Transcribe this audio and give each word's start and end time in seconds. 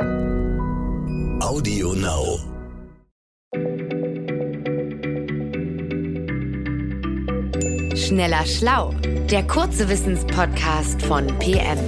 Audio 0.00 1.92
Now. 1.92 2.38
Schneller 7.94 8.46
Schlau, 8.46 8.94
der 9.30 9.46
kurze 9.46 9.90
Wissenspodcast 9.90 11.02
von 11.02 11.26
PM. 11.38 11.78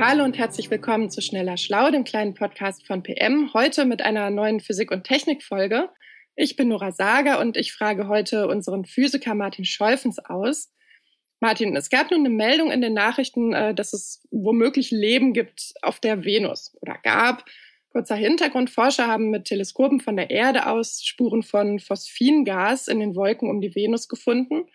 Hallo 0.00 0.24
und 0.24 0.36
herzlich 0.36 0.68
willkommen 0.68 1.10
zu 1.10 1.20
Schneller 1.20 1.56
Schlau, 1.56 1.92
dem 1.92 2.02
kleinen 2.02 2.34
Podcast 2.34 2.84
von 2.84 3.04
PM. 3.04 3.54
Heute 3.54 3.84
mit 3.84 4.02
einer 4.02 4.30
neuen 4.30 4.58
Physik- 4.58 4.90
und 4.90 5.04
Technikfolge. 5.04 5.88
Ich 6.34 6.56
bin 6.56 6.66
Nora 6.66 6.90
Sager 6.90 7.38
und 7.38 7.56
ich 7.56 7.72
frage 7.72 8.08
heute 8.08 8.48
unseren 8.48 8.86
Physiker 8.86 9.36
Martin 9.36 9.64
Scholfens 9.64 10.18
aus. 10.18 10.72
Martin, 11.42 11.74
es 11.74 11.90
gab 11.90 12.12
nun 12.12 12.20
eine 12.20 12.30
Meldung 12.30 12.70
in 12.70 12.80
den 12.80 12.94
Nachrichten, 12.94 13.52
äh, 13.52 13.74
dass 13.74 13.92
es 13.92 14.22
womöglich 14.30 14.92
Leben 14.92 15.32
gibt 15.32 15.74
auf 15.82 15.98
der 15.98 16.24
Venus 16.24 16.72
oder 16.80 16.96
gab. 17.02 17.44
Kurzer 17.90 18.14
Hintergrund, 18.14 18.70
Forscher 18.70 19.08
haben 19.08 19.30
mit 19.30 19.46
Teleskopen 19.46 19.98
von 19.98 20.16
der 20.16 20.30
Erde 20.30 20.68
aus 20.68 21.02
Spuren 21.04 21.42
von 21.42 21.80
Phosphingas 21.80 22.86
in 22.86 23.00
den 23.00 23.16
Wolken 23.16 23.50
um 23.50 23.60
die 23.60 23.74
Venus 23.74 24.06
gefunden. 24.06 24.66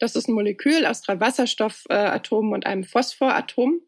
Das 0.00 0.16
ist 0.16 0.26
ein 0.28 0.34
Molekül 0.34 0.86
aus 0.86 1.02
drei 1.02 1.20
Wasserstoffatomen 1.20 2.52
und 2.52 2.66
einem 2.66 2.82
Phosphoratom. 2.82 3.80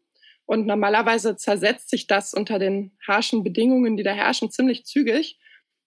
Und 0.45 0.65
normalerweise 0.65 1.35
zersetzt 1.35 1.89
sich 1.89 2.07
das 2.07 2.33
unter 2.33 2.59
den 2.59 2.93
harschen 3.05 3.43
Bedingungen, 3.43 3.97
die 3.97 4.03
da 4.03 4.13
herrschen, 4.13 4.51
ziemlich 4.51 4.85
zügig. 4.85 5.37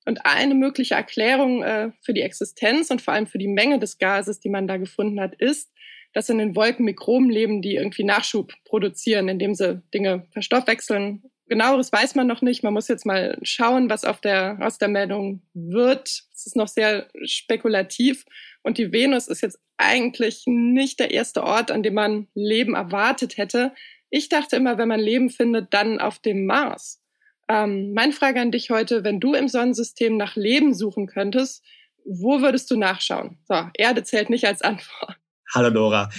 Und 0.04 0.26
eine 0.26 0.54
mögliche 0.54 0.94
Erklärung 0.94 1.62
äh, 1.62 1.92
für 2.02 2.12
die 2.12 2.20
Existenz 2.20 2.90
und 2.90 3.00
vor 3.00 3.14
allem 3.14 3.26
für 3.26 3.38
die 3.38 3.48
Menge 3.48 3.78
des 3.78 3.96
Gases, 3.96 4.40
die 4.40 4.50
man 4.50 4.68
da 4.68 4.76
gefunden 4.76 5.18
hat, 5.18 5.34
ist, 5.36 5.70
dass 6.14 6.30
in 6.30 6.38
den 6.38 6.56
Wolken 6.56 6.84
Mikroben 6.84 7.28
leben, 7.28 7.60
die 7.60 7.74
irgendwie 7.74 8.04
Nachschub 8.04 8.52
produzieren, 8.64 9.28
indem 9.28 9.55
sie 9.55 9.82
Dinge 9.92 10.27
verstoffwechseln 10.32 11.22
genaueres 11.48 11.92
weiß 11.92 12.14
man 12.14 12.27
noch 12.27 12.42
nicht. 12.42 12.62
Man 12.62 12.72
muss 12.72 12.88
jetzt 12.88 13.06
mal 13.06 13.38
schauen, 13.42 13.91
was 13.91 14.05
auf 14.05 14.20
der, 14.20 14.58
aus 14.61 14.78
der 14.78 14.88
Meldung 14.88 15.42
wird. 15.53 16.08
Es 16.33 16.47
ist 16.47 16.56
noch 16.56 16.69
sehr 16.69 17.08
spekulativ. 17.25 18.25
Und 18.62 18.78
die 18.78 18.92
Venus 18.92 19.28
ist 19.28 19.42
jetzt 19.42 19.58
eigentlich 19.77 20.44
nicht 20.47 21.00
der 21.00 21.11
erste 21.11 21.42
Ort, 21.42 21.70
an 21.70 21.83
dem 21.83 21.94
man 21.94 22.28
Leben 22.34 22.75
erwartet 22.75 23.36
hätte. 23.36 23.72
Ich 24.10 24.28
dachte 24.28 24.56
immer, 24.56 24.78
wenn 24.78 24.88
man 24.88 25.00
Leben 25.00 25.31
findet, 25.31 25.75
dann 25.75 26.00
auf 26.00 26.19
dem 26.19 26.47
Mars. 26.47 27.03
Ähm, 27.48 27.92
meine 27.92 28.12
Frage 28.12 28.41
an 28.41 28.53
dich 28.53 28.70
heute, 28.70 29.05
wenn 29.05 29.20
du 29.20 29.34
im 29.34 29.48
Sonnensystem 29.48 30.16
nach 30.16 30.36
Leben 30.36 30.72
suchen 30.72 31.06
könntest, 31.06 31.62
wo 32.06 32.41
würdest 32.41 32.70
du 32.70 32.77
nachschauen? 32.77 33.38
So, 33.47 33.69
Erde 33.75 34.03
zählt 34.03 34.31
nicht 34.31 34.47
als 34.47 34.62
Antwort. 34.62 35.16
Hallo 35.53 35.70
Nora. 35.70 36.11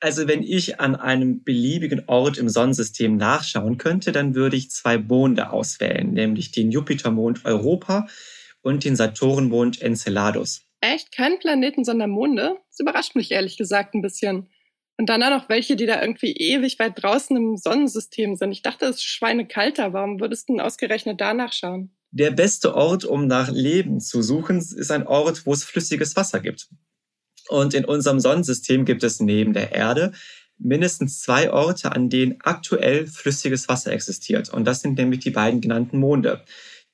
Also 0.00 0.28
wenn 0.28 0.42
ich 0.42 0.80
an 0.80 0.96
einem 0.96 1.42
beliebigen 1.44 2.04
Ort 2.08 2.36
im 2.36 2.48
Sonnensystem 2.48 3.16
nachschauen 3.16 3.78
könnte, 3.78 4.12
dann 4.12 4.34
würde 4.34 4.56
ich 4.56 4.70
zwei 4.70 4.98
Monde 4.98 5.50
auswählen, 5.50 6.12
nämlich 6.12 6.52
den 6.52 6.70
Jupitermond 6.70 7.44
Europa 7.44 8.06
und 8.60 8.84
den 8.84 8.96
Saturnmond 8.96 9.80
Enceladus. 9.80 10.62
Echt? 10.80 11.12
Kein 11.12 11.38
Planeten, 11.38 11.84
sondern 11.84 12.10
Monde? 12.10 12.56
Das 12.68 12.80
überrascht 12.80 13.16
mich 13.16 13.30
ehrlich 13.30 13.56
gesagt 13.56 13.94
ein 13.94 14.02
bisschen. 14.02 14.48
Und 14.96 15.08
dann 15.08 15.22
auch 15.22 15.30
noch 15.30 15.48
welche, 15.48 15.74
die 15.74 15.86
da 15.86 16.00
irgendwie 16.00 16.32
ewig 16.32 16.78
weit 16.78 17.02
draußen 17.02 17.36
im 17.36 17.56
Sonnensystem 17.56 18.36
sind. 18.36 18.52
Ich 18.52 18.62
dachte, 18.62 18.84
es 18.86 18.96
ist 18.96 19.04
schweinekalter. 19.04 19.92
Warum 19.92 20.20
würdest 20.20 20.48
du 20.48 20.52
denn 20.52 20.60
ausgerechnet 20.60 21.20
danach 21.20 21.52
schauen? 21.52 21.96
Der 22.10 22.30
beste 22.30 22.74
Ort, 22.74 23.04
um 23.04 23.26
nach 23.26 23.50
Leben 23.50 24.00
zu 24.00 24.22
suchen, 24.22 24.58
ist 24.58 24.90
ein 24.90 25.06
Ort, 25.06 25.46
wo 25.46 25.52
es 25.52 25.64
flüssiges 25.64 26.14
Wasser 26.14 26.40
gibt. 26.40 26.68
Und 27.48 27.74
in 27.74 27.84
unserem 27.84 28.20
Sonnensystem 28.20 28.84
gibt 28.84 29.02
es 29.04 29.20
neben 29.20 29.52
der 29.52 29.72
Erde 29.72 30.12
mindestens 30.58 31.20
zwei 31.20 31.52
Orte, 31.52 31.92
an 31.92 32.08
denen 32.08 32.36
aktuell 32.42 33.06
flüssiges 33.06 33.68
Wasser 33.68 33.92
existiert. 33.92 34.50
Und 34.50 34.64
das 34.64 34.80
sind 34.80 34.98
nämlich 34.98 35.20
die 35.20 35.30
beiden 35.30 35.60
genannten 35.60 35.98
Monde. 35.98 36.42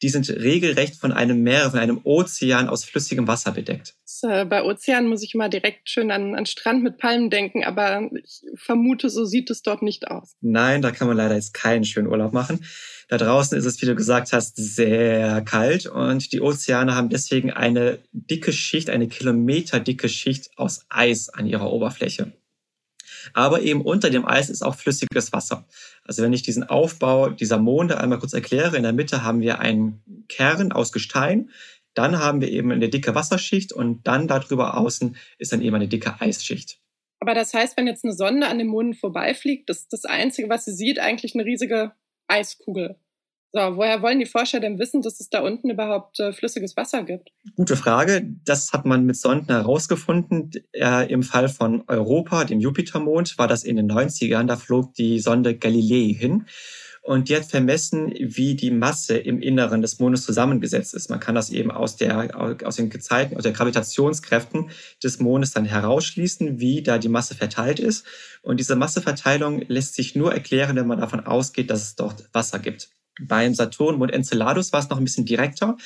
Die 0.02 0.08
sind 0.08 0.28
regelrecht 0.30 0.96
von 0.96 1.12
einem 1.12 1.42
Meer, 1.42 1.70
von 1.70 1.78
einem 1.78 2.00
Ozean 2.04 2.68
aus 2.68 2.84
flüssigem 2.84 3.26
Wasser 3.26 3.52
bedeckt. 3.52 3.94
Bei 4.22 4.64
Ozeanen 4.64 5.08
muss 5.08 5.22
ich 5.22 5.34
immer 5.34 5.48
direkt 5.48 5.88
schön 5.88 6.10
an, 6.10 6.34
an 6.34 6.46
Strand 6.46 6.82
mit 6.82 6.98
Palmen 6.98 7.30
denken, 7.30 7.64
aber 7.64 8.10
ich 8.12 8.42
vermute, 8.56 9.08
so 9.08 9.24
sieht 9.24 9.50
es 9.50 9.62
dort 9.62 9.82
nicht 9.82 10.08
aus. 10.08 10.36
Nein, 10.40 10.82
da 10.82 10.90
kann 10.90 11.08
man 11.08 11.16
leider 11.16 11.36
jetzt 11.36 11.54
keinen 11.54 11.84
schönen 11.84 12.08
Urlaub 12.08 12.32
machen. 12.32 12.64
Da 13.08 13.16
draußen 13.16 13.58
ist 13.58 13.64
es, 13.64 13.80
wie 13.82 13.86
du 13.86 13.94
gesagt 13.94 14.32
hast, 14.32 14.56
sehr 14.56 15.42
kalt 15.42 15.86
und 15.86 16.32
die 16.32 16.40
Ozeane 16.40 16.94
haben 16.94 17.08
deswegen 17.08 17.50
eine 17.50 17.98
dicke 18.12 18.52
Schicht, 18.52 18.90
eine 18.90 19.08
kilometerdicke 19.08 20.08
Schicht 20.08 20.50
aus 20.56 20.84
Eis 20.88 21.28
an 21.28 21.46
ihrer 21.46 21.72
Oberfläche. 21.72 22.32
Aber 23.34 23.62
eben 23.62 23.82
unter 23.82 24.10
dem 24.10 24.26
Eis 24.26 24.50
ist 24.50 24.62
auch 24.62 24.74
flüssiges 24.74 25.32
Wasser. 25.32 25.66
Also 26.04 26.22
wenn 26.22 26.32
ich 26.32 26.42
diesen 26.42 26.64
Aufbau 26.64 27.30
dieser 27.30 27.58
Monde 27.58 27.98
einmal 27.98 28.18
kurz 28.18 28.32
erkläre, 28.32 28.76
in 28.76 28.82
der 28.82 28.92
Mitte 28.92 29.22
haben 29.22 29.40
wir 29.40 29.60
einen 29.60 30.02
Kern 30.28 30.72
aus 30.72 30.92
Gestein, 30.92 31.50
dann 31.94 32.18
haben 32.18 32.40
wir 32.40 32.48
eben 32.48 32.70
eine 32.70 32.88
dicke 32.88 33.14
Wasserschicht 33.14 33.72
und 33.72 34.06
dann 34.06 34.28
darüber 34.28 34.76
außen 34.76 35.16
ist 35.38 35.52
dann 35.52 35.62
eben 35.62 35.74
eine 35.74 35.88
dicke 35.88 36.20
Eisschicht. 36.20 36.78
Aber 37.20 37.34
das 37.34 37.52
heißt, 37.52 37.76
wenn 37.76 37.86
jetzt 37.86 38.04
eine 38.04 38.14
Sonde 38.14 38.46
an 38.46 38.58
dem 38.58 38.68
Mond 38.68 38.96
vorbeifliegt, 38.96 39.68
ist 39.68 39.92
das 39.92 40.04
Einzige, 40.04 40.48
was 40.48 40.64
sie 40.64 40.72
sieht, 40.72 40.98
eigentlich 40.98 41.34
eine 41.34 41.44
riesige 41.44 41.92
Eiskugel. 42.28 42.96
So, 43.52 43.58
woher 43.76 44.00
wollen 44.00 44.20
die 44.20 44.26
Forscher 44.26 44.60
denn 44.60 44.78
wissen, 44.78 45.02
dass 45.02 45.18
es 45.18 45.28
da 45.28 45.40
unten 45.40 45.70
überhaupt 45.70 46.20
äh, 46.20 46.32
flüssiges 46.32 46.76
Wasser 46.76 47.02
gibt? 47.02 47.30
Gute 47.56 47.76
Frage. 47.76 48.24
Das 48.44 48.72
hat 48.72 48.86
man 48.86 49.04
mit 49.04 49.16
Sonden 49.16 49.52
herausgefunden. 49.52 50.52
Äh, 50.72 51.12
Im 51.12 51.24
Fall 51.24 51.48
von 51.48 51.82
Europa, 51.88 52.44
dem 52.44 52.60
Jupitermond, 52.60 53.38
war 53.38 53.48
das 53.48 53.64
in 53.64 53.74
den 53.74 53.90
90ern. 53.90 54.46
Da 54.46 54.56
flog 54.56 54.94
die 54.94 55.18
Sonde 55.18 55.56
Galilei 55.56 56.14
hin. 56.14 56.46
Und 57.02 57.28
die 57.28 57.34
hat 57.34 57.44
vermessen, 57.44 58.12
wie 58.18 58.54
die 58.54 58.70
Masse 58.70 59.16
im 59.16 59.40
Inneren 59.40 59.82
des 59.82 59.98
Mondes 59.98 60.24
zusammengesetzt 60.24 60.94
ist. 60.94 61.08
Man 61.08 61.18
kann 61.18 61.34
das 61.34 61.50
eben 61.50 61.72
aus, 61.72 61.96
der, 61.96 62.38
aus 62.64 62.76
den 62.76 62.90
Gezeiten, 62.90 63.36
aus 63.36 63.42
der 63.42 63.52
Gravitationskräften 63.52 64.70
des 65.02 65.18
Mondes 65.18 65.52
dann 65.52 65.64
herausschließen, 65.64 66.60
wie 66.60 66.82
da 66.82 66.98
die 66.98 67.08
Masse 67.08 67.34
verteilt 67.34 67.80
ist. 67.80 68.06
Und 68.42 68.60
diese 68.60 68.76
Masseverteilung 68.76 69.62
lässt 69.66 69.94
sich 69.94 70.14
nur 70.14 70.32
erklären, 70.32 70.76
wenn 70.76 70.86
man 70.86 71.00
davon 71.00 71.26
ausgeht, 71.26 71.70
dass 71.70 71.82
es 71.82 71.96
dort 71.96 72.28
Wasser 72.32 72.60
gibt. 72.60 72.90
Beim 73.20 73.54
Saturnmond 73.54 74.12
Enceladus 74.12 74.72
war 74.72 74.80
es 74.80 74.88
noch 74.88 74.98
ein 74.98 75.04
bisschen 75.04 75.26
direkter. 75.26 75.76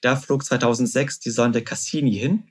Da 0.00 0.16
flog 0.16 0.44
2006 0.44 1.20
die 1.20 1.30
Sonde 1.30 1.62
Cassini 1.62 2.14
hin. 2.14 2.44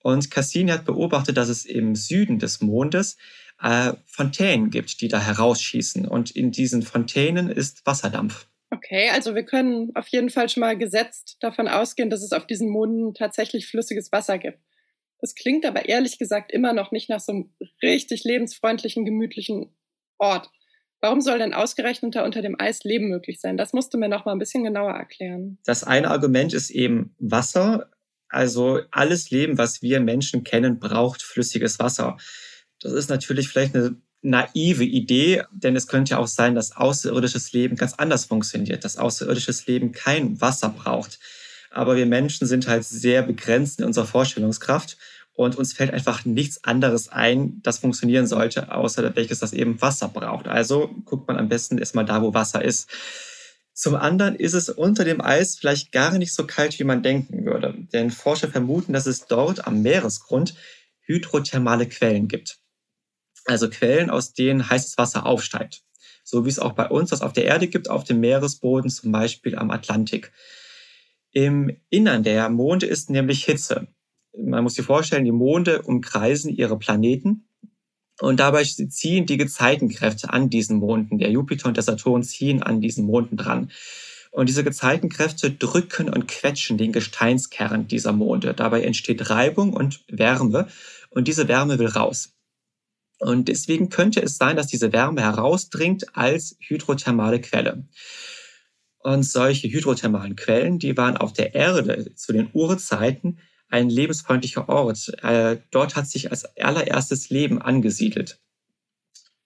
Und 0.00 0.30
Cassini 0.30 0.70
hat 0.70 0.84
beobachtet, 0.84 1.36
dass 1.36 1.48
es 1.48 1.64
im 1.64 1.94
Süden 1.94 2.38
des 2.38 2.60
Mondes 2.60 3.16
äh, 3.60 3.94
Fontänen 4.06 4.70
gibt, 4.70 5.00
die 5.00 5.08
da 5.08 5.20
herausschießen. 5.20 6.06
Und 6.06 6.30
in 6.30 6.50
diesen 6.50 6.82
Fontänen 6.82 7.50
ist 7.50 7.84
Wasserdampf. 7.86 8.46
Okay, 8.70 9.08
also 9.10 9.34
wir 9.34 9.44
können 9.44 9.92
auf 9.94 10.08
jeden 10.08 10.30
Fall 10.30 10.48
schon 10.48 10.62
mal 10.62 10.76
gesetzt 10.76 11.36
davon 11.40 11.68
ausgehen, 11.68 12.10
dass 12.10 12.22
es 12.22 12.32
auf 12.32 12.46
diesen 12.46 12.68
Monden 12.68 13.14
tatsächlich 13.14 13.66
flüssiges 13.66 14.10
Wasser 14.10 14.38
gibt. 14.38 14.58
Es 15.20 15.34
klingt 15.34 15.64
aber 15.64 15.88
ehrlich 15.88 16.18
gesagt 16.18 16.52
immer 16.52 16.72
noch 16.72 16.90
nicht 16.90 17.08
nach 17.08 17.20
so 17.20 17.32
einem 17.32 17.54
richtig 17.82 18.24
lebensfreundlichen, 18.24 19.04
gemütlichen 19.04 19.74
Ort. 20.18 20.50
Warum 21.04 21.20
soll 21.20 21.38
denn 21.38 21.52
ausgerechnet 21.52 22.14
da 22.14 22.24
unter 22.24 22.40
dem 22.40 22.58
Eis 22.58 22.82
Leben 22.82 23.10
möglich 23.10 23.38
sein? 23.38 23.58
Das 23.58 23.74
musst 23.74 23.92
du 23.92 23.98
mir 23.98 24.08
noch 24.08 24.24
mal 24.24 24.32
ein 24.32 24.38
bisschen 24.38 24.64
genauer 24.64 24.92
erklären. 24.92 25.58
Das 25.66 25.84
eine 25.84 26.10
Argument 26.10 26.54
ist 26.54 26.70
eben 26.70 27.14
Wasser. 27.18 27.90
Also 28.30 28.80
alles 28.90 29.28
Leben, 29.28 29.58
was 29.58 29.82
wir 29.82 30.00
Menschen 30.00 30.44
kennen, 30.44 30.78
braucht 30.78 31.20
flüssiges 31.20 31.78
Wasser. 31.78 32.16
Das 32.80 32.92
ist 32.94 33.10
natürlich 33.10 33.48
vielleicht 33.48 33.76
eine 33.76 33.96
naive 34.22 34.84
Idee, 34.84 35.42
denn 35.52 35.76
es 35.76 35.88
könnte 35.88 36.12
ja 36.12 36.18
auch 36.20 36.26
sein, 36.26 36.54
dass 36.54 36.74
außerirdisches 36.74 37.52
Leben 37.52 37.76
ganz 37.76 37.92
anders 37.92 38.24
funktioniert, 38.24 38.82
dass 38.82 38.96
außerirdisches 38.96 39.66
Leben 39.66 39.92
kein 39.92 40.40
Wasser 40.40 40.70
braucht. 40.70 41.18
Aber 41.70 41.96
wir 41.96 42.06
Menschen 42.06 42.46
sind 42.46 42.66
halt 42.66 42.84
sehr 42.84 43.20
begrenzt 43.20 43.78
in 43.78 43.84
unserer 43.84 44.06
Vorstellungskraft 44.06 44.96
und 45.34 45.56
uns 45.56 45.72
fällt 45.72 45.92
einfach 45.92 46.24
nichts 46.24 46.64
anderes 46.64 47.08
ein, 47.08 47.60
das 47.62 47.78
funktionieren 47.78 48.26
sollte, 48.26 48.72
außer 48.72 49.14
welches 49.16 49.40
das 49.40 49.52
eben 49.52 49.80
Wasser 49.82 50.08
braucht. 50.08 50.48
Also 50.48 50.88
guckt 51.04 51.28
man 51.28 51.36
am 51.36 51.48
besten 51.48 51.78
erstmal 51.78 52.04
da, 52.04 52.22
wo 52.22 52.34
Wasser 52.34 52.64
ist. 52.64 52.88
Zum 53.72 53.96
anderen 53.96 54.36
ist 54.36 54.54
es 54.54 54.68
unter 54.68 55.04
dem 55.04 55.20
Eis 55.20 55.56
vielleicht 55.56 55.90
gar 55.90 56.16
nicht 56.16 56.32
so 56.32 56.46
kalt, 56.46 56.78
wie 56.78 56.84
man 56.84 57.02
denken 57.02 57.44
würde. 57.44 57.74
Denn 57.92 58.10
Forscher 58.10 58.48
vermuten, 58.48 58.92
dass 58.92 59.06
es 59.06 59.26
dort 59.26 59.66
am 59.66 59.82
Meeresgrund 59.82 60.54
hydrothermale 61.06 61.88
Quellen 61.88 62.28
gibt 62.28 62.60
also 63.44 63.68
Quellen, 63.68 64.10
aus 64.10 64.32
denen 64.32 64.68
heißes 64.68 64.98
Wasser 64.98 65.26
aufsteigt. 65.26 65.82
So 66.22 66.44
wie 66.44 66.48
es 66.48 66.58
auch 66.58 66.72
bei 66.72 66.88
uns 66.88 67.10
das 67.10 67.22
auf 67.22 67.32
der 67.32 67.44
Erde 67.44 67.68
gibt, 67.68 67.90
auf 67.90 68.04
dem 68.04 68.20
Meeresboden, 68.20 68.90
zum 68.90 69.12
Beispiel 69.12 69.56
am 69.56 69.70
Atlantik. 69.70 70.32
Im 71.32 71.76
Innern 71.90 72.22
der 72.22 72.48
Monde 72.48 72.86
ist 72.86 73.10
nämlich 73.10 73.44
Hitze. 73.44 73.88
Man 74.36 74.64
muss 74.64 74.74
sich 74.74 74.84
vorstellen, 74.84 75.24
die 75.24 75.32
Monde 75.32 75.82
umkreisen 75.82 76.50
ihre 76.50 76.78
Planeten 76.78 77.46
und 78.20 78.40
dabei 78.40 78.64
ziehen 78.64 79.26
die 79.26 79.36
Gezeitenkräfte 79.36 80.32
an 80.32 80.50
diesen 80.50 80.78
Monden. 80.78 81.18
Der 81.18 81.30
Jupiter 81.30 81.66
und 81.68 81.76
der 81.76 81.84
Saturn 81.84 82.22
ziehen 82.22 82.62
an 82.62 82.80
diesen 82.80 83.06
Monden 83.06 83.36
dran. 83.36 83.70
Und 84.30 84.48
diese 84.48 84.64
Gezeitenkräfte 84.64 85.52
drücken 85.52 86.08
und 86.08 86.26
quetschen 86.26 86.78
den 86.78 86.92
Gesteinskern 86.92 87.86
dieser 87.86 88.12
Monde. 88.12 88.54
Dabei 88.54 88.82
entsteht 88.82 89.30
Reibung 89.30 89.72
und 89.72 90.04
Wärme 90.08 90.68
und 91.10 91.28
diese 91.28 91.48
Wärme 91.48 91.78
will 91.78 91.86
raus. 91.86 92.32
Und 93.20 93.48
deswegen 93.48 93.90
könnte 93.90 94.20
es 94.20 94.36
sein, 94.36 94.56
dass 94.56 94.66
diese 94.66 94.92
Wärme 94.92 95.22
herausdringt 95.22 96.16
als 96.16 96.56
hydrothermale 96.60 97.40
Quelle. 97.40 97.86
Und 98.98 99.22
solche 99.22 99.68
hydrothermalen 99.68 100.34
Quellen, 100.34 100.78
die 100.78 100.96
waren 100.96 101.16
auf 101.16 101.32
der 101.32 101.54
Erde 101.54 102.14
zu 102.14 102.32
den 102.32 102.48
Urzeiten 102.52 103.38
ein 103.74 103.90
lebensfreundlicher 103.90 104.68
Ort. 104.68 105.12
Äh, 105.24 105.58
dort 105.72 105.96
hat 105.96 106.06
sich 106.06 106.30
als 106.30 106.44
allererstes 106.56 107.28
Leben 107.28 107.60
angesiedelt. 107.60 108.38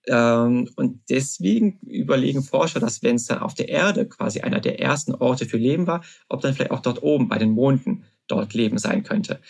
Ähm, 0.07 0.69
und 0.77 1.01
deswegen 1.09 1.79
überlegen 1.81 2.43
Forscher, 2.43 2.79
dass 2.79 3.03
wenn 3.03 3.17
es 3.17 3.25
dann 3.25 3.39
auf 3.39 3.55
der 3.55 3.71
Erde 3.71 4.07
quasi 4.07 4.41
einer 4.41 4.61
der 4.61 4.81
ersten 4.81 5.15
Orte 5.15 5.47
für 5.47 5.57
Leben 5.57 5.87
war, 5.87 6.05
ob 6.29 6.43
dann 6.43 6.55
vielleicht 6.55 6.73
auch 6.73 6.83
dort 6.83 7.03
oben 7.03 7.29
bei 7.29 7.39
den 7.39 7.53
Monden 7.53 8.05
dort 8.27 8.53
Leben 8.53 8.77
sein 8.77 9.03
könnte. 9.03 9.41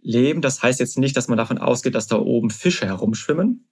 Leben, 0.00 0.40
das 0.40 0.62
heißt 0.62 0.80
jetzt 0.80 0.98
nicht, 0.98 1.14
dass 1.16 1.28
man 1.28 1.36
davon 1.36 1.58
ausgeht, 1.58 1.94
dass 1.94 2.06
da 2.06 2.16
oben 2.16 2.48
Fische 2.48 2.86
herumschwimmen, 2.86 3.68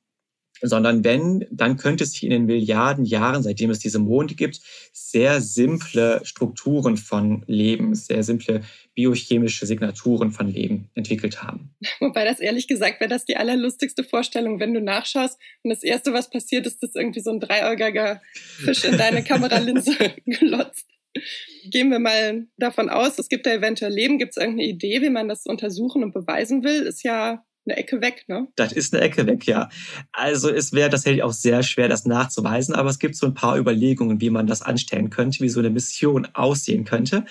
sondern 0.63 1.05
wenn, 1.05 1.47
dann 1.51 1.77
könnte 1.77 2.05
sich 2.05 2.23
in 2.23 2.31
den 2.31 2.47
Milliarden 2.47 3.05
Jahren, 3.05 3.43
seitdem 3.43 3.71
es 3.71 3.79
diese 3.79 3.99
Monde 3.99 4.35
gibt, 4.35 4.61
sehr 4.93 5.41
simple 5.41 6.21
Strukturen 6.25 6.97
von 6.97 7.45
Leben, 7.47 7.95
sehr 7.95 8.23
simple 8.23 8.63
biochemische 8.95 9.67
Signaturen 9.67 10.31
von 10.31 10.49
Leben 10.49 10.91
entwickelt 10.95 11.43
haben. 11.43 11.75
Wobei 12.01 12.25
das 12.25 12.41
ehrlich 12.41 12.69
gesagt 12.69 13.01
wäre 13.01 13.11
das 13.11 13.25
die 13.25 13.37
allerlustigste 13.37 14.05
Vorstellung, 14.05 14.61
wenn 14.61 14.75
du 14.75 14.81
nachschaust 14.81 15.39
und 15.63 15.71
das 15.71 15.83
Erste, 15.83 16.13
was 16.13 16.31
passiert, 16.31 16.67
ist, 16.67 16.83
dass 16.83 16.95
irgendwie 16.95 17.21
so 17.21 17.31
ein 17.31 17.41
dreiäugiger 17.41 18.21
Fisch 18.33 18.85
in 18.85 18.99
deine 18.99 19.23
Kameralinse 19.23 19.93
glotzt. 20.27 20.87
Gehen 21.71 21.91
wir 21.91 21.99
mal 21.99 22.47
davon 22.57 22.89
aus, 22.89 23.19
es 23.19 23.29
gibt 23.29 23.47
da 23.47 23.53
eventuell 23.53 23.93
Leben. 23.93 24.19
Gibt 24.19 24.33
es 24.33 24.37
irgendeine 24.37 24.69
Idee, 24.69 25.03
wie 25.03 25.11
man 25.11 25.29
das 25.29 25.45
untersuchen 25.47 26.05
und 26.05 26.15
beweisen 26.15 26.63
will? 26.63 26.83
Ist 26.83 27.03
ja 27.03 27.45
eine 27.71 27.79
Ecke 27.79 28.01
weg, 28.01 28.25
ne? 28.29 28.49
Das 28.57 28.73
ist 28.73 28.93
eine 28.95 29.03
Ecke 29.03 29.27
weg, 29.27 29.47
ja. 29.47 29.69
Also 30.13 30.51
es 30.51 30.73
wäre 30.73 30.91
tatsächlich 30.91 31.23
auch 31.23 31.33
sehr 31.33 31.63
schwer, 31.63 31.89
das 31.89 32.05
nachzuweisen, 32.05 32.75
aber 32.75 32.91
es 32.91 32.99
gibt 32.99 33.17
so 33.17 33.27
ein 33.27 33.35
paar 33.35 33.57
Überlegungen, 33.59 34.21
wie 34.21 34.31
man 34.31 34.47
das 34.47 34.63
anstellen 34.63 35.11
könnte, 35.11 35.41
wie 35.41 35.49
so 35.49 35.61
eine 35.61 35.71
Mission 35.71 36.27
aussehen 36.35 36.85
könnte. 36.85 37.25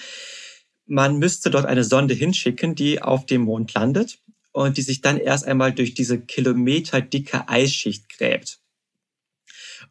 Man 0.85 1.19
müsste 1.19 1.51
dort 1.51 1.65
eine 1.65 1.83
Sonde 1.83 2.13
hinschicken, 2.13 2.75
die 2.75 3.01
auf 3.01 3.25
dem 3.25 3.41
Mond 3.41 3.73
landet 3.73 4.19
und 4.51 4.77
die 4.77 4.81
sich 4.81 5.01
dann 5.01 5.17
erst 5.17 5.45
einmal 5.45 5.73
durch 5.73 5.93
diese 5.93 6.19
kilometerdicke 6.19 7.47
Eisschicht 7.47 8.09
gräbt. 8.09 8.59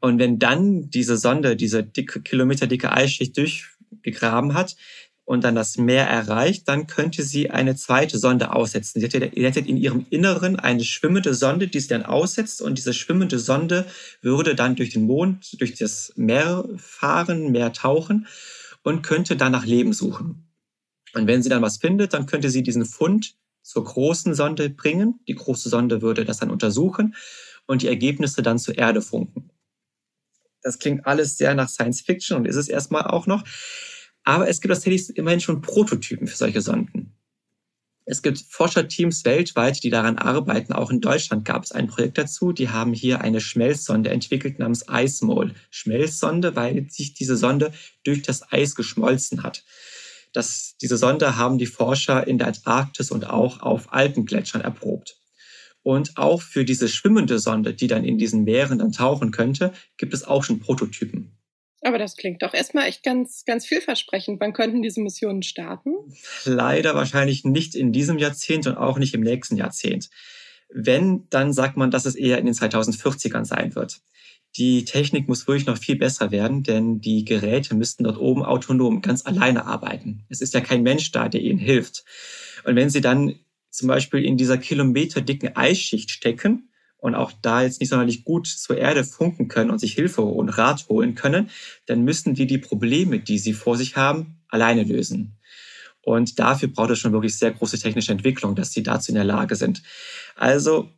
Und 0.01 0.19
wenn 0.19 0.39
dann 0.39 0.91
diese 0.91 1.17
Sonde, 1.17 1.57
diese 1.57 1.83
dicke, 1.83 2.21
kilometerdicke 2.23 2.93
Eisschicht 2.93 3.37
durchgegraben 3.37 4.55
hat, 4.55 4.77
und 5.29 5.45
dann 5.45 5.55
das 5.55 5.77
Meer 5.77 6.07
erreicht, 6.07 6.67
dann 6.69 6.87
könnte 6.87 7.23
sie 7.23 7.51
eine 7.51 7.77
zweite 7.77 8.19
Sonde 8.19 8.55
aussetzen. 8.55 8.99
Sie 8.99 9.07
hätte, 9.07 9.61
in 9.61 9.77
ihrem 9.77 10.07
Inneren 10.09 10.57
eine 10.57 10.83
schwimmende 10.83 11.35
Sonde, 11.35 11.69
die 11.69 11.81
sie 11.81 11.89
dann 11.89 12.07
aussetzt 12.07 12.63
und 12.63 12.79
diese 12.79 12.95
schwimmende 12.95 13.39
Sonde 13.39 13.85
würde 14.23 14.55
dann 14.55 14.75
durch 14.75 14.89
den 14.89 15.03
Mond, 15.03 15.61
durch 15.61 15.75
das 15.75 16.15
Meer 16.17 16.65
fahren, 16.79 17.53
Meer 17.53 17.75
tauchen 17.75 18.27
und 18.83 19.03
könnte 19.03 19.37
dann 19.37 19.53
nach 19.53 19.67
Leben 19.67 19.93
suchen. 19.93 20.49
Und 21.13 21.27
wenn 21.27 21.43
sie 21.43 21.51
dann 21.51 21.61
was 21.61 21.77
findet, 21.77 22.15
dann 22.15 22.25
könnte 22.25 22.49
sie 22.49 22.63
diesen 22.63 22.87
Fund 22.87 23.37
zur 23.61 23.85
großen 23.85 24.35
Sonde 24.35 24.71
bringen. 24.71 25.21
Die 25.29 25.35
große 25.35 25.69
Sonde 25.69 26.01
würde 26.01 26.25
das 26.25 26.39
dann 26.39 26.51
untersuchen 26.51 27.15
und 27.67 27.83
die 27.83 27.89
Ergebnisse 27.89 28.41
dann 28.41 28.59
zur 28.59 28.79
Erde 28.79 29.03
funken. 29.03 29.51
Das 30.63 30.79
klingt 30.79 31.07
alles 31.07 31.37
sehr 31.37 31.55
nach 31.55 31.69
Science 31.69 32.01
Fiction 32.01 32.39
und 32.39 32.47
ist 32.47 32.57
es 32.57 32.69
erstmal 32.69 33.03
auch 33.03 33.27
noch. 33.27 33.45
Aber 34.29 34.47
es 34.47 34.61
gibt 34.61 34.75
tatsächlich 34.75 35.17
immerhin 35.17 35.41
schon 35.41 35.63
Prototypen 35.63 36.27
für 36.27 36.37
solche 36.37 36.61
Sonden. 36.61 37.15
Es 38.05 38.21
gibt 38.21 38.45
Forscherteams 38.51 39.25
weltweit, 39.25 39.83
die 39.83 39.89
daran 39.89 40.19
arbeiten. 40.19 40.75
Auch 40.75 40.91
in 40.91 41.01
Deutschland 41.01 41.47
gab 41.47 41.65
es 41.65 41.73
ein 41.73 41.87
Projekt 41.87 42.19
dazu. 42.19 42.53
Die 42.53 42.69
haben 42.69 42.93
hier 42.93 43.23
eine 43.23 43.41
Schmelzsonde 43.41 44.11
entwickelt 44.11 44.59
namens 44.59 44.85
Ice 44.93 45.25
Mole. 45.25 45.55
Schmelzsonde, 45.71 46.55
weil 46.57 46.91
sich 46.91 47.15
diese 47.15 47.39
Sonde 47.39 47.73
durch 48.05 48.21
das 48.21 48.53
Eis 48.53 48.75
geschmolzen 48.75 49.45
hat. 49.45 49.65
Das, 50.35 50.77
diese 50.79 50.99
Sonde 50.99 51.37
haben 51.37 51.57
die 51.57 51.65
Forscher 51.65 52.27
in 52.27 52.37
der 52.37 52.49
Antarktis 52.49 53.11
und 53.11 53.31
auch 53.31 53.63
auf 53.63 53.95
Alpengletschern 53.95 54.61
erprobt. 54.61 55.17
Und 55.83 56.19
auch 56.19 56.43
für 56.43 56.67
diese 56.67 56.91
schwimmende 56.91 57.39
Sonde, 57.39 57.73
die 57.73 57.87
dann 57.87 58.05
in 58.05 58.19
diesen 58.19 58.45
Meeren 58.45 58.79
dann 58.79 58.93
tauchen 58.93 59.31
könnte, 59.31 59.73
gibt 59.97 60.13
es 60.13 60.25
auch 60.25 60.45
schon 60.45 60.61
Prototypen. 60.61 61.38
Aber 61.83 61.99
das 61.99 62.17
klingt 62.17 62.43
doch 62.43 62.55
erstmal 62.55 62.89
echt 62.89 63.05
ganz, 63.05 63.45
ganz 63.45 63.65
vielversprechend. 63.65 64.41
Wann 64.41 64.53
könnten 64.53 64.83
diese 64.83 65.01
Missionen 65.01 65.43
starten? 65.43 65.93
Leider 66.45 66.95
wahrscheinlich 66.95 67.45
nicht 67.45 67.75
in 67.75 67.93
diesem 67.93 68.19
Jahrzehnt 68.19 68.67
und 68.67 68.77
auch 68.77 68.99
nicht 68.99 69.15
im 69.15 69.21
nächsten 69.21 69.57
Jahrzehnt. 69.57 70.11
Wenn, 70.71 71.29
dann 71.31 71.53
sagt 71.53 71.77
man, 71.77 71.91
dass 71.91 72.05
es 72.05 72.15
eher 72.15 72.39
in 72.39 72.47
den 72.47 72.55
2040ern 72.55 73.45
sein 73.45 73.75
wird. 73.75 74.01
Die 74.57 74.85
Technik 74.85 75.29
muss 75.29 75.47
wirklich 75.47 75.67
noch 75.67 75.79
viel 75.79 75.97
besser 75.97 76.31
werden, 76.31 76.63
denn 76.63 77.01
die 77.01 77.25
Geräte 77.25 77.75
müssten 77.75 78.05
dort 78.05 78.19
oben 78.19 78.43
autonom 78.43 79.03
ganz 79.03 79.25
alleine 79.25 79.67
arbeiten. 79.67 80.25
Es 80.29 80.41
ist 80.41 80.55
ja 80.55 80.61
kein 80.61 80.83
Mensch 80.83 81.13
da, 81.13 81.29
der 81.29 81.43
ihnen 81.43 81.59
hilft. 81.59 82.05
Und 82.65 82.75
wenn 82.75 82.91
sie 82.91 83.01
dann 83.01 83.37
zum 83.71 83.89
Beispiel 83.89 84.25
in 84.25 84.37
dieser 84.37 84.59
kilometerdicken 84.59 85.55
Eisschicht 85.55 86.11
stecken, 86.11 86.71
und 86.99 87.15
auch 87.15 87.33
da 87.43 87.63
jetzt 87.63 87.81
nicht 87.81 87.89
sonderlich 87.89 88.25
gut 88.25 88.47
zur 88.47 88.77
Erde 88.77 89.05
funken 89.05 89.49
können 89.49 89.71
und 89.71 89.79
sich 89.79 89.95
Hilfe 89.95 90.23
und 90.23 90.51
Rat 90.51 90.89
holen 90.89 91.15
können, 91.15 91.51
dann 91.87 92.03
müssen 92.03 92.35
die 92.35 92.47
die 92.47 92.59
Probleme, 92.59 93.21
die 93.21 93.39
sie 93.39 93.53
vor 93.53 93.77
sich 93.77 93.97
haben, 93.97 94.43
alleine 94.49 94.83
lösen. 94.83 95.39
Und 96.03 96.39
dafür 96.39 96.69
braucht 96.69 96.91
es 96.91 96.99
schon 96.99 97.13
wirklich 97.13 97.39
sehr 97.39 97.53
große 97.53 97.79
technische 97.79 98.13
Entwicklung, 98.13 98.55
dass 98.55 98.73
sie 98.73 98.83
dazu 98.83 99.11
in 99.11 99.17
der 99.17 99.25
Lage 99.25 99.57
sind. 99.57 99.83
Also, 100.37 100.91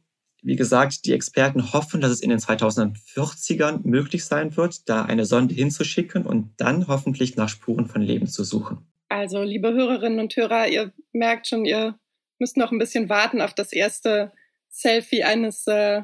wie 0.43 0.57
gesagt, 0.57 1.05
die 1.05 1.13
Experten 1.13 1.73
hoffen, 1.73 2.01
dass 2.01 2.13
es 2.13 2.21
in 2.21 2.31
den 2.31 2.39
2040ern 2.39 3.81
möglich 3.83 4.25
sein 4.25 4.57
wird, 4.57 4.89
da 4.89 5.05
eine 5.05 5.27
Sonde 5.27 5.55
hinzuschicken 5.55 6.25
und 6.25 6.53
dann 6.57 6.87
hoffentlich 6.87 7.37
nach 7.37 7.49
Spuren 7.49 7.87
von 7.87 8.01
Leben 8.01 8.27
zu 8.27 8.45
suchen. 8.45 8.87
Also, 9.09 9.43
liebe 9.43 9.73
Hörerinnen 9.73 10.21
und 10.21 10.35
Hörer, 10.37 10.69
ihr 10.69 10.93
merkt 11.13 11.49
schon, 11.49 11.65
ihr 11.65 11.99
müsst 12.39 12.57
noch 12.57 12.71
ein 12.71 12.79
bisschen 12.79 13.09
warten 13.09 13.43
auf 13.43 13.53
das 13.53 13.73
erste 13.73 14.33
Selfie 14.71 15.25
eines 15.25 15.67
äh, 15.67 16.03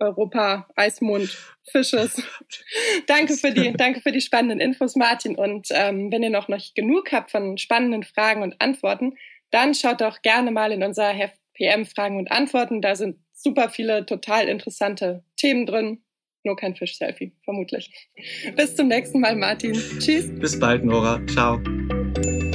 Europa-Eismond-Fisches. 0.00 2.22
danke, 3.06 3.34
für 3.34 3.52
die, 3.52 3.72
danke 3.76 4.00
für 4.00 4.10
die 4.12 4.20
spannenden 4.20 4.60
Infos, 4.60 4.96
Martin. 4.96 5.36
Und 5.36 5.68
ähm, 5.70 6.10
wenn 6.10 6.22
ihr 6.22 6.30
noch 6.30 6.48
nicht 6.48 6.74
genug 6.74 7.12
habt 7.12 7.30
von 7.30 7.58
spannenden 7.58 8.02
Fragen 8.02 8.42
und 8.42 8.60
Antworten, 8.60 9.16
dann 9.50 9.74
schaut 9.74 10.00
doch 10.00 10.22
gerne 10.22 10.50
mal 10.50 10.72
in 10.72 10.82
unser 10.82 11.08
Heft 11.08 11.36
PM 11.54 11.84
Fragen 11.86 12.18
und 12.18 12.32
Antworten. 12.32 12.80
Da 12.80 12.96
sind 12.96 13.18
super 13.32 13.68
viele 13.68 14.06
total 14.06 14.48
interessante 14.48 15.22
Themen 15.36 15.66
drin. 15.66 16.02
Nur 16.42 16.56
kein 16.56 16.74
Fisch-Selfie, 16.74 17.34
vermutlich. 17.44 17.90
Bis 18.56 18.74
zum 18.74 18.88
nächsten 18.88 19.20
Mal, 19.20 19.36
Martin. 19.36 19.74
Tschüss. 19.74 20.34
Bis 20.38 20.58
bald, 20.58 20.82
Nora. 20.84 21.20
Ciao. 21.26 21.60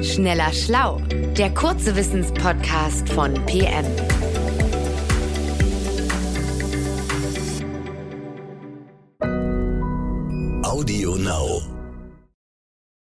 Schneller 0.02 0.52
Schlau, 0.54 1.00
der 1.38 1.54
kurze 1.54 1.96
Wissenspodcast 1.96 3.08
von 3.10 3.36
PM. 3.46 3.86